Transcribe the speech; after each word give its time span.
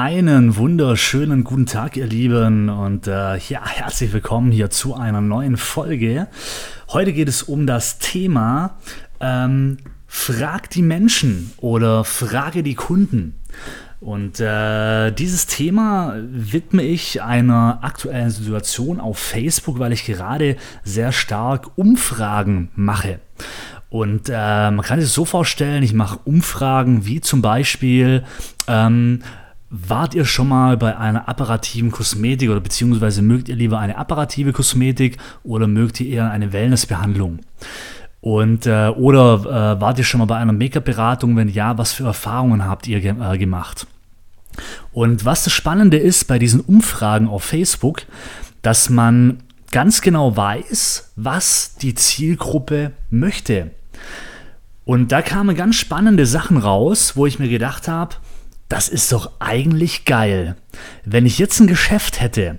Einen 0.00 0.54
wunderschönen 0.54 1.42
guten 1.42 1.66
Tag, 1.66 1.96
ihr 1.96 2.06
Lieben, 2.06 2.68
und 2.68 3.08
äh, 3.08 3.36
ja, 3.36 3.66
herzlich 3.66 4.12
willkommen 4.12 4.52
hier 4.52 4.70
zu 4.70 4.94
einer 4.94 5.20
neuen 5.20 5.56
Folge. 5.56 6.28
Heute 6.90 7.12
geht 7.12 7.28
es 7.28 7.42
um 7.42 7.66
das 7.66 7.98
Thema 7.98 8.78
ähm, 9.18 9.78
Frag 10.06 10.70
die 10.70 10.82
Menschen 10.82 11.52
oder 11.56 12.04
Frage 12.04 12.62
die 12.62 12.76
Kunden. 12.76 13.40
Und 13.98 14.38
äh, 14.38 15.10
dieses 15.10 15.46
Thema 15.46 16.14
widme 16.30 16.84
ich 16.84 17.20
einer 17.20 17.80
aktuellen 17.82 18.30
Situation 18.30 19.00
auf 19.00 19.18
Facebook, 19.18 19.80
weil 19.80 19.92
ich 19.92 20.06
gerade 20.06 20.58
sehr 20.84 21.10
stark 21.10 21.76
Umfragen 21.76 22.70
mache. 22.76 23.18
Und 23.90 24.28
äh, 24.28 24.70
man 24.70 24.82
kann 24.82 25.00
sich 25.00 25.10
so 25.10 25.24
vorstellen, 25.24 25.82
ich 25.82 25.92
mache 25.92 26.20
Umfragen 26.24 27.04
wie 27.04 27.20
zum 27.20 27.42
Beispiel, 27.42 28.22
ähm, 28.68 29.22
Wart 29.70 30.14
ihr 30.14 30.24
schon 30.24 30.48
mal 30.48 30.76
bei 30.78 30.96
einer 30.96 31.28
apparativen 31.28 31.90
Kosmetik 31.90 32.48
oder 32.48 32.60
beziehungsweise 32.60 33.20
mögt 33.20 33.48
ihr 33.48 33.56
lieber 33.56 33.78
eine 33.78 33.98
apparative 33.98 34.52
Kosmetik 34.52 35.18
oder 35.44 35.66
mögt 35.66 36.00
ihr 36.00 36.08
eher 36.08 36.30
eine 36.30 36.52
Wellnessbehandlung? 36.52 37.40
Und 38.20 38.66
äh, 38.66 38.88
oder 38.88 39.34
äh, 39.76 39.80
wart 39.80 39.98
ihr 39.98 40.04
schon 40.04 40.18
mal 40.18 40.24
bei 40.26 40.36
einer 40.36 40.52
Make-up-Beratung? 40.52 41.36
Wenn 41.36 41.48
ja, 41.48 41.76
was 41.76 41.92
für 41.92 42.04
Erfahrungen 42.04 42.64
habt 42.64 42.88
ihr 42.88 43.00
ge 43.00 43.14
äh, 43.20 43.38
gemacht? 43.38 43.86
Und 44.92 45.24
was 45.24 45.44
das 45.44 45.52
Spannende 45.52 45.98
ist 45.98 46.26
bei 46.26 46.38
diesen 46.38 46.60
Umfragen 46.60 47.28
auf 47.28 47.44
Facebook, 47.44 48.02
dass 48.62 48.90
man 48.90 49.42
ganz 49.70 50.00
genau 50.00 50.36
weiß, 50.36 51.12
was 51.16 51.76
die 51.76 51.94
Zielgruppe 51.94 52.92
möchte. 53.10 53.70
Und 54.84 55.12
da 55.12 55.20
kamen 55.20 55.54
ganz 55.54 55.76
spannende 55.76 56.24
Sachen 56.24 56.56
raus, 56.56 57.12
wo 57.14 57.26
ich 57.26 57.38
mir 57.38 57.48
gedacht 57.48 57.86
habe, 57.86 58.16
das 58.68 58.88
ist 58.88 59.12
doch 59.12 59.32
eigentlich 59.38 60.04
geil. 60.04 60.56
Wenn 61.04 61.26
ich 61.26 61.38
jetzt 61.38 61.60
ein 61.60 61.66
Geschäft 61.66 62.20
hätte, 62.20 62.58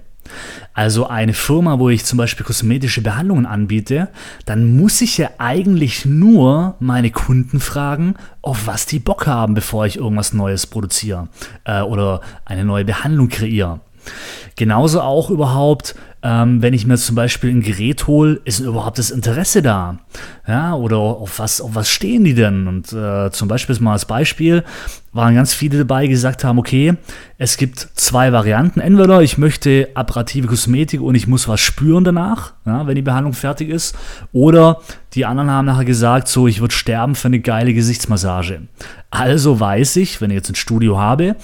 also 0.73 1.07
eine 1.07 1.33
Firma, 1.33 1.79
wo 1.79 1.89
ich 1.89 2.05
zum 2.05 2.17
Beispiel 2.17 2.45
kosmetische 2.45 3.01
Behandlungen 3.01 3.45
anbiete, 3.45 4.09
dann 4.45 4.77
muss 4.77 5.01
ich 5.01 5.17
ja 5.17 5.29
eigentlich 5.37 6.05
nur 6.05 6.75
meine 6.79 7.11
Kunden 7.11 7.59
fragen, 7.59 8.15
auf 8.41 8.67
was 8.67 8.85
die 8.85 8.99
Bock 8.99 9.27
haben, 9.27 9.53
bevor 9.53 9.85
ich 9.85 9.97
irgendwas 9.97 10.33
Neues 10.33 10.67
produziere 10.67 11.27
äh, 11.65 11.81
oder 11.81 12.21
eine 12.45 12.63
neue 12.63 12.85
Behandlung 12.85 13.29
kreiere. 13.29 13.81
Genauso 14.59 14.99
auch 14.99 15.29
überhaupt, 15.29 15.95
ähm, 16.21 16.61
wenn 16.61 16.73
ich 16.73 16.85
mir 16.85 16.97
zum 16.97 17.15
Beispiel 17.15 17.49
ein 17.49 17.61
Gerät 17.61 18.07
hole, 18.07 18.41
ist 18.43 18.59
überhaupt 18.59 18.97
das 18.97 19.09
Interesse 19.09 19.61
da? 19.61 19.99
Ja, 20.45 20.73
oder 20.73 20.97
auf 20.97 21.39
was, 21.39 21.61
auf 21.61 21.75
was 21.75 21.89
stehen 21.89 22.25
die 22.25 22.33
denn? 22.33 22.67
Und 22.67 22.91
äh, 22.91 23.31
zum 23.31 23.47
Beispiel 23.47 23.77
mal 23.79 23.93
als 23.93 24.03
Beispiel 24.03 24.65
waren 25.13 25.33
ganz 25.33 25.53
viele 25.53 25.77
dabei, 25.77 26.01
die 26.01 26.09
gesagt 26.09 26.43
haben, 26.43 26.59
okay, 26.59 26.95
es 27.37 27.55
gibt 27.55 27.79
zwei 27.79 28.33
Varianten. 28.33 28.81
Entweder 28.81 29.21
ich 29.21 29.37
möchte 29.37 29.87
apparative 29.93 30.47
Kosmetik 30.47 30.99
und 30.99 31.15
ich 31.15 31.25
muss 31.25 31.47
was 31.47 31.61
spüren 31.61 32.03
danach, 32.03 32.51
ja, 32.65 32.85
wenn 32.85 32.95
die 32.95 33.01
Behandlung 33.01 33.31
fertig 33.31 33.69
ist. 33.69 33.95
Oder 34.33 34.81
die 35.13 35.25
anderen 35.25 35.49
haben 35.49 35.67
nachher 35.67 35.85
gesagt, 35.85 36.27
so, 36.27 36.47
ich 36.47 36.59
würde 36.59 36.75
sterben 36.75 37.15
für 37.15 37.29
eine 37.29 37.39
geile 37.39 37.73
Gesichtsmassage. 37.73 38.63
Also 39.09 39.57
weiß 39.57 39.95
ich, 39.95 40.19
wenn 40.19 40.31
ich 40.31 40.35
jetzt 40.35 40.49
ein 40.49 40.55
Studio 40.55 40.99
habe, 40.99 41.37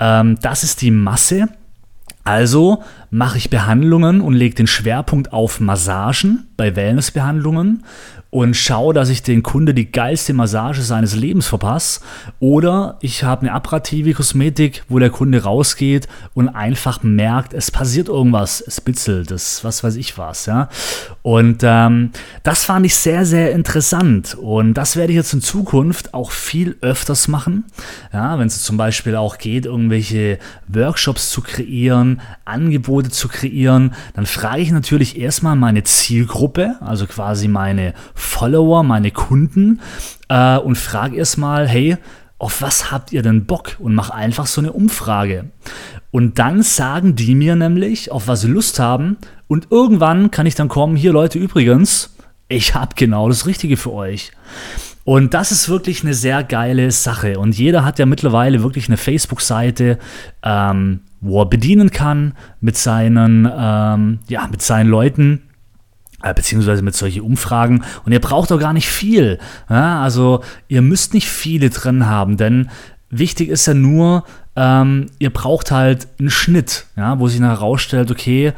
ähm, 0.00 0.36
das 0.42 0.64
ist 0.64 0.82
die 0.82 0.90
Masse, 0.90 1.46
also 2.26 2.82
mache 3.10 3.38
ich 3.38 3.50
Behandlungen 3.50 4.20
und 4.20 4.34
lege 4.34 4.56
den 4.56 4.66
Schwerpunkt 4.66 5.32
auf 5.32 5.60
Massagen 5.60 6.48
bei 6.56 6.74
Wellnessbehandlungen 6.74 7.84
und 8.30 8.54
schaue, 8.54 8.92
dass 8.92 9.08
ich 9.08 9.22
den 9.22 9.42
Kunde 9.42 9.72
die 9.72 9.90
geilste 9.90 10.34
Massage 10.34 10.82
seines 10.82 11.14
Lebens 11.14 11.46
verpasse. 11.46 12.00
Oder 12.38 12.98
ich 13.00 13.24
habe 13.24 13.42
eine 13.42 13.52
apparative 13.52 14.12
Kosmetik, 14.12 14.82
wo 14.88 14.98
der 14.98 15.08
Kunde 15.08 15.42
rausgeht 15.44 16.06
und 16.34 16.48
einfach 16.48 17.02
merkt, 17.02 17.54
es 17.54 17.70
passiert 17.70 18.08
irgendwas, 18.08 18.60
es 18.60 18.80
bitzelt, 18.80 19.30
es 19.30 19.64
was 19.64 19.82
weiß 19.82 19.96
ich 19.96 20.18
was. 20.18 20.44
Ja? 20.46 20.68
Und 21.22 21.62
ähm, 21.62 22.10
das 22.42 22.64
fand 22.64 22.84
ich 22.84 22.96
sehr, 22.96 23.24
sehr 23.24 23.52
interessant. 23.52 24.34
Und 24.34 24.74
das 24.74 24.96
werde 24.96 25.12
ich 25.12 25.16
jetzt 25.16 25.32
in 25.32 25.40
Zukunft 25.40 26.12
auch 26.12 26.30
viel 26.30 26.76
öfters 26.82 27.28
machen. 27.28 27.64
Ja, 28.12 28.38
Wenn 28.38 28.48
es 28.48 28.62
zum 28.62 28.76
Beispiel 28.76 29.16
auch 29.16 29.38
geht, 29.38 29.64
irgendwelche 29.64 30.38
Workshops 30.68 31.30
zu 31.30 31.40
kreieren, 31.40 32.15
Angebote 32.44 33.10
zu 33.10 33.28
kreieren, 33.28 33.94
dann 34.14 34.26
frage 34.26 34.62
ich 34.62 34.70
natürlich 34.70 35.18
erstmal 35.18 35.56
meine 35.56 35.84
Zielgruppe, 35.84 36.76
also 36.80 37.06
quasi 37.06 37.48
meine 37.48 37.94
Follower, 38.14 38.82
meine 38.82 39.10
Kunden 39.10 39.80
äh, 40.28 40.58
und 40.58 40.76
frage 40.76 41.16
erstmal, 41.16 41.68
hey, 41.68 41.96
auf 42.38 42.60
was 42.60 42.90
habt 42.90 43.12
ihr 43.12 43.22
denn 43.22 43.46
Bock? 43.46 43.76
Und 43.78 43.94
mach 43.94 44.10
einfach 44.10 44.46
so 44.46 44.60
eine 44.60 44.72
Umfrage. 44.72 45.46
Und 46.10 46.38
dann 46.38 46.62
sagen 46.62 47.16
die 47.16 47.34
mir 47.34 47.56
nämlich, 47.56 48.12
auf 48.12 48.28
was 48.28 48.42
sie 48.42 48.48
Lust 48.48 48.78
haben. 48.78 49.16
Und 49.48 49.68
irgendwann 49.70 50.30
kann 50.30 50.46
ich 50.46 50.54
dann 50.54 50.68
kommen, 50.68 50.96
hier 50.96 51.12
Leute, 51.12 51.38
übrigens, 51.38 52.14
ich 52.48 52.74
habe 52.74 52.94
genau 52.94 53.28
das 53.28 53.46
Richtige 53.46 53.76
für 53.76 53.92
euch. 53.92 54.32
Und 55.04 55.34
das 55.34 55.52
ist 55.52 55.68
wirklich 55.68 56.02
eine 56.02 56.14
sehr 56.14 56.42
geile 56.42 56.90
Sache. 56.90 57.38
Und 57.38 57.56
jeder 57.56 57.84
hat 57.84 57.98
ja 57.98 58.06
mittlerweile 58.06 58.62
wirklich 58.62 58.88
eine 58.88 58.96
Facebook-Seite, 58.96 59.98
ähm, 60.42 61.00
wo 61.20 61.42
er 61.42 61.46
bedienen 61.46 61.90
kann 61.90 62.34
mit 62.60 62.76
seinen, 62.76 63.50
ähm, 63.52 64.18
ja, 64.28 64.46
mit 64.48 64.62
seinen 64.62 64.88
Leuten 64.88 65.42
äh, 66.22 66.34
beziehungsweise 66.34 66.82
mit 66.82 66.94
solchen 66.94 67.22
Umfragen. 67.22 67.84
Und 68.04 68.12
ihr 68.12 68.20
braucht 68.20 68.50
doch 68.50 68.58
gar 68.58 68.72
nicht 68.72 68.88
viel. 68.88 69.38
Ja, 69.68 70.02
also 70.02 70.42
ihr 70.68 70.82
müsst 70.82 71.14
nicht 71.14 71.28
viele 71.28 71.70
drin 71.70 72.06
haben, 72.06 72.36
denn 72.36 72.70
wichtig 73.10 73.48
ist 73.48 73.66
ja 73.66 73.74
nur, 73.74 74.24
ähm, 74.56 75.06
ihr 75.18 75.30
braucht 75.30 75.70
halt 75.70 76.08
einen 76.18 76.30
Schnitt, 76.30 76.86
ja, 76.96 77.18
wo 77.18 77.28
sich 77.28 77.40
herausstellt, 77.40 78.10
okay, 78.10 78.52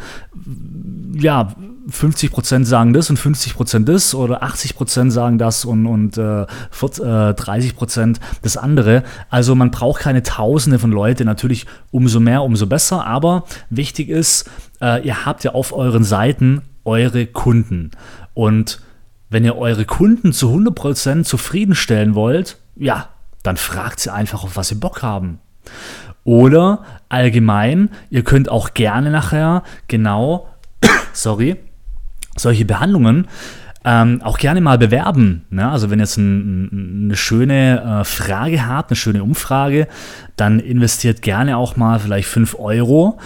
ja, 1.14 1.54
50% 1.90 2.64
sagen 2.64 2.92
das 2.92 3.08
und 3.08 3.18
50% 3.18 3.84
das 3.84 4.14
oder 4.14 4.42
80% 4.42 5.10
sagen 5.10 5.38
das 5.38 5.64
und, 5.64 5.86
und 5.86 6.18
äh, 6.18 6.46
40, 6.70 7.04
äh, 7.04 7.08
30% 7.08 8.16
das 8.42 8.56
andere. 8.56 9.02
Also 9.30 9.54
man 9.54 9.70
braucht 9.70 10.02
keine 10.02 10.22
Tausende 10.22 10.78
von 10.78 10.92
Leuten, 10.92 11.24
natürlich 11.24 11.66
umso 11.90 12.20
mehr, 12.20 12.42
umso 12.42 12.66
besser, 12.66 13.06
aber 13.06 13.44
wichtig 13.70 14.10
ist, 14.10 14.50
äh, 14.80 15.06
ihr 15.06 15.24
habt 15.24 15.44
ja 15.44 15.52
auf 15.52 15.72
euren 15.72 16.04
Seiten 16.04 16.62
eure 16.84 17.26
Kunden. 17.26 17.90
Und 18.34 18.80
wenn 19.30 19.44
ihr 19.44 19.56
eure 19.56 19.84
Kunden 19.84 20.32
zu 20.32 20.50
100% 20.50 21.24
zufriedenstellen 21.24 22.14
wollt, 22.14 22.58
ja, 22.76 23.08
dann 23.42 23.56
fragt 23.56 24.00
sie 24.00 24.12
einfach, 24.12 24.44
auf 24.44 24.56
was 24.56 24.68
sie 24.68 24.74
Bock 24.74 25.02
haben. 25.02 25.38
Oder 26.24 26.84
allgemein, 27.08 27.90
ihr 28.10 28.24
könnt 28.24 28.50
auch 28.50 28.74
gerne 28.74 29.10
nachher 29.10 29.62
genau, 29.86 30.48
sorry, 31.12 31.56
solche 32.38 32.64
Behandlungen 32.64 33.28
ähm, 33.84 34.20
auch 34.22 34.38
gerne 34.38 34.60
mal 34.60 34.78
bewerben. 34.78 35.44
Ne? 35.50 35.68
Also 35.70 35.90
wenn 35.90 35.98
ihr 35.98 36.04
jetzt 36.04 36.16
ein, 36.16 37.04
eine 37.04 37.16
schöne 37.16 38.00
äh, 38.00 38.04
Frage 38.04 38.66
habt, 38.66 38.90
eine 38.90 38.96
schöne 38.96 39.22
Umfrage, 39.22 39.86
dann 40.36 40.58
investiert 40.60 41.22
gerne 41.22 41.56
auch 41.56 41.76
mal 41.76 41.98
vielleicht 41.98 42.28
5 42.28 42.56
Euro 42.58 43.18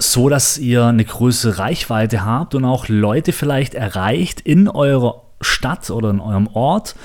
so 0.00 0.30
dass 0.30 0.58
ihr 0.58 0.86
eine 0.86 1.04
größere 1.04 1.58
Reichweite 1.58 2.24
habt 2.24 2.54
und 2.54 2.64
auch 2.64 2.88
Leute 2.88 3.32
vielleicht 3.32 3.74
erreicht 3.74 4.40
in 4.40 4.66
eurer 4.66 5.22
Stadt 5.40 5.90
oder 5.90 6.10
in 6.10 6.20
eurem 6.20 6.46
Ort, 6.48 6.96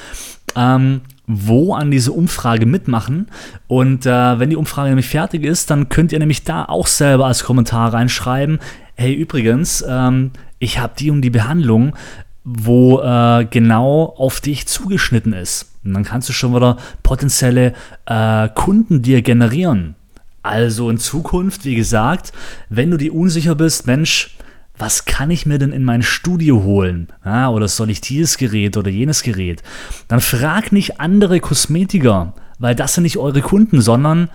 ähm, 0.56 1.02
wo 1.28 1.74
an 1.74 1.92
diese 1.92 2.12
Umfrage 2.14 2.66
mitmachen. 2.66 3.28
Und 3.68 4.06
äh, 4.06 4.40
wenn 4.40 4.50
die 4.50 4.56
Umfrage 4.56 4.90
nämlich 4.90 5.10
fertig 5.10 5.44
ist, 5.44 5.70
dann 5.70 5.90
könnt 5.90 6.14
ihr 6.14 6.20
nämlich 6.20 6.44
da 6.46 6.66
auch 6.66 6.88
selber 6.88 7.26
als 7.26 7.44
Kommentar 7.44 7.94
reinschreiben, 7.94 8.60
hey 8.96 9.14
übrigens, 9.14 9.84
ähm, 9.88 10.32
ich 10.66 10.80
habe 10.80 10.94
die 10.98 11.12
und 11.12 11.22
die 11.22 11.30
Behandlung, 11.30 11.96
wo 12.44 13.00
äh, 13.00 13.46
genau 13.50 14.16
auf 14.18 14.42
dich 14.42 14.68
zugeschnitten 14.68 15.34
ist. 15.34 15.72
Und 15.86 15.94
dann 15.94 16.04
kannst 16.04 16.28
du 16.28 16.34
schon 16.34 16.56
wieder 16.56 16.78
potenzielle 17.04 17.74
äh, 18.06 18.50
Kunden 18.50 19.02
dir 19.02 19.22
generieren. 19.22 19.96
Also 20.42 20.90
in 20.90 20.98
Zukunft, 20.98 21.66
wie 21.66 21.76
gesagt, 21.76 22.34
wenn 22.70 22.92
du 22.92 22.98
dir 22.98 23.14
unsicher 23.14 23.56
bist, 23.56 23.88
Mensch, 23.88 24.36
was 24.78 25.06
kann 25.06 25.32
ich 25.32 25.46
mir 25.46 25.58
denn 25.58 25.72
in 25.72 25.84
mein 25.84 26.04
Studio 26.04 26.64
holen? 26.64 27.08
Ja, 27.24 27.50
oder 27.50 27.68
soll 27.68 27.90
ich 27.90 28.02
dieses 28.02 28.38
Gerät 28.38 28.76
oder 28.76 28.90
jenes 28.90 29.24
Gerät? 29.24 29.64
Dann 30.08 30.20
frag 30.20 30.72
nicht 30.72 31.00
andere 31.00 31.40
Kosmetiker, 31.40 32.34
weil 32.60 32.76
das 32.76 32.96
sind 32.96 33.04
nicht 33.04 33.18
eure 33.18 33.42
Kunden, 33.42 33.82
sondern 33.82 34.30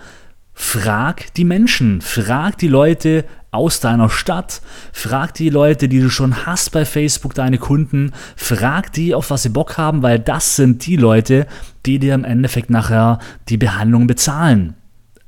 frag 0.53 1.33
die 1.35 1.45
Menschen, 1.45 2.01
frag 2.01 2.57
die 2.57 2.67
Leute 2.67 3.25
aus 3.51 3.81
deiner 3.81 4.09
Stadt, 4.09 4.61
frag 4.93 5.33
die 5.33 5.49
Leute, 5.49 5.89
die 5.89 5.99
du 5.99 6.09
schon 6.09 6.45
hast 6.45 6.71
bei 6.71 6.85
Facebook, 6.85 7.33
deine 7.33 7.57
Kunden, 7.57 8.13
frag 8.35 8.93
die, 8.93 9.13
auf 9.13 9.29
was 9.29 9.43
sie 9.43 9.49
Bock 9.49 9.77
haben, 9.77 10.01
weil 10.01 10.19
das 10.19 10.55
sind 10.55 10.85
die 10.85 10.95
Leute, 10.95 11.47
die 11.85 11.99
dir 11.99 12.13
im 12.13 12.23
Endeffekt 12.23 12.69
nachher 12.69 13.19
die 13.49 13.57
Behandlung 13.57 14.07
bezahlen. 14.07 14.75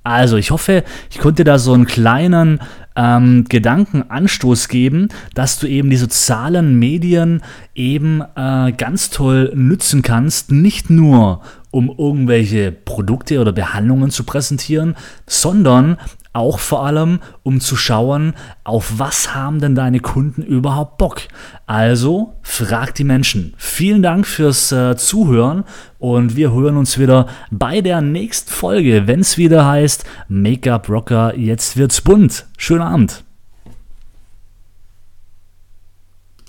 Also, 0.05 0.35
ich 0.35 0.51
hoffe, 0.51 0.83
ich 1.09 1.19
konnte 1.19 1.43
da 1.43 1.57
so 1.57 1.73
einen 1.73 1.85
kleinen 1.85 2.59
ähm, 2.95 3.45
Gedankenanstoß 3.47 4.67
geben, 4.67 5.09
dass 5.33 5.59
du 5.59 5.67
eben 5.67 5.89
die 5.89 5.97
sozialen 5.97 6.77
Medien 6.79 7.41
eben 7.75 8.21
äh, 8.35 8.71
ganz 8.71 9.09
toll 9.09 9.51
nützen 9.55 10.01
kannst, 10.01 10.51
nicht 10.51 10.89
nur 10.89 11.41
um 11.71 11.93
irgendwelche 11.97 12.71
Produkte 12.71 13.39
oder 13.39 13.51
Behandlungen 13.51 14.11
zu 14.11 14.25
präsentieren, 14.25 14.95
sondern 15.25 15.97
auch 16.33 16.57
vor 16.57 16.85
allem, 16.85 17.19
um 17.43 17.59
zu 17.59 17.75
schauen, 17.75 18.33
auf 18.63 18.93
was 18.97 19.35
haben 19.35 19.59
denn 19.59 19.75
deine 19.75 19.99
Kunden 19.99 20.41
überhaupt 20.41 20.97
Bock. 20.97 21.21
Also 21.67 22.33
frag 22.41 22.95
die 22.95 23.03
Menschen. 23.03 23.53
Vielen 23.57 24.01
Dank 24.01 24.25
fürs 24.25 24.71
äh, 24.71 24.97
Zuhören 24.97 25.63
und 25.99 26.35
wir 26.35 26.51
hören 26.51 26.77
uns 26.77 26.97
wieder 26.97 27.27
bei 27.51 27.81
der 27.81 28.01
nächsten 28.01 28.51
Folge, 28.51 29.07
wenn 29.07 29.19
es 29.19 29.37
wieder 29.37 29.65
heißt 29.65 30.05
Make-up 30.27 30.89
Rocker, 30.89 31.37
jetzt 31.37 31.77
wird's 31.77 32.01
bunt. 32.01 32.45
Schönen 32.57 32.81
Abend. 32.83 33.23